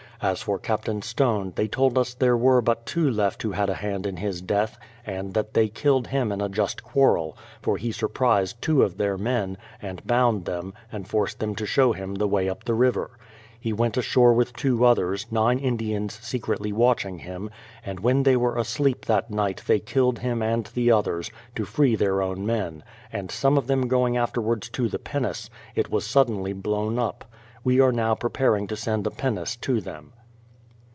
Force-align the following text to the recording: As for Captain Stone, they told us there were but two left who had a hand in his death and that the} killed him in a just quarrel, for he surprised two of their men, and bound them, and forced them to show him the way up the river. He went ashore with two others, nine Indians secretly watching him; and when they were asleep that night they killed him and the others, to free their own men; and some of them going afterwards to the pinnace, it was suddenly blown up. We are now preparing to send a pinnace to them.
As 0.23 0.43
for 0.43 0.59
Captain 0.59 1.01
Stone, 1.01 1.53
they 1.55 1.67
told 1.67 1.97
us 1.97 2.13
there 2.13 2.37
were 2.37 2.61
but 2.61 2.85
two 2.85 3.09
left 3.09 3.41
who 3.41 3.53
had 3.53 3.71
a 3.71 3.81
hand 3.81 4.05
in 4.05 4.17
his 4.17 4.39
death 4.39 4.77
and 5.03 5.33
that 5.33 5.55
the} 5.55 5.67
killed 5.67 6.05
him 6.05 6.31
in 6.31 6.41
a 6.41 6.47
just 6.47 6.83
quarrel, 6.83 7.35
for 7.59 7.75
he 7.77 7.91
surprised 7.91 8.61
two 8.61 8.83
of 8.83 8.97
their 8.97 9.17
men, 9.17 9.57
and 9.81 10.05
bound 10.05 10.45
them, 10.45 10.75
and 10.91 11.07
forced 11.07 11.39
them 11.39 11.55
to 11.55 11.65
show 11.65 11.91
him 11.93 12.13
the 12.13 12.27
way 12.27 12.47
up 12.47 12.63
the 12.65 12.75
river. 12.75 13.17
He 13.59 13.73
went 13.73 13.97
ashore 13.97 14.33
with 14.33 14.53
two 14.53 14.85
others, 14.85 15.25
nine 15.31 15.57
Indians 15.57 16.19
secretly 16.21 16.71
watching 16.71 17.17
him; 17.17 17.49
and 17.83 17.99
when 17.99 18.21
they 18.21 18.37
were 18.37 18.59
asleep 18.59 19.05
that 19.07 19.31
night 19.31 19.63
they 19.65 19.79
killed 19.79 20.19
him 20.19 20.43
and 20.43 20.65
the 20.67 20.91
others, 20.91 21.31
to 21.55 21.65
free 21.65 21.95
their 21.95 22.21
own 22.21 22.45
men; 22.45 22.83
and 23.11 23.31
some 23.31 23.57
of 23.57 23.65
them 23.65 23.87
going 23.87 24.17
afterwards 24.17 24.69
to 24.69 24.87
the 24.87 24.99
pinnace, 24.99 25.49
it 25.73 25.89
was 25.89 26.05
suddenly 26.05 26.53
blown 26.53 26.99
up. 26.99 27.25
We 27.63 27.79
are 27.79 27.91
now 27.91 28.15
preparing 28.15 28.65
to 28.69 28.75
send 28.75 29.05
a 29.05 29.11
pinnace 29.11 29.55
to 29.57 29.81
them. 29.81 30.13